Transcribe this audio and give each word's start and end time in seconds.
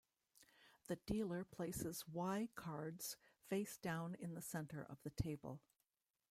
The 0.87 0.95
dealer 0.95 1.43
places 1.43 2.05
Y 2.11 2.49
cards 2.55 3.17
face 3.45 3.77
down 3.77 4.15
in 4.19 4.33
the 4.33 4.41
center 4.41 4.83
of 4.89 4.99
the 5.03 5.11
table. 5.11 5.61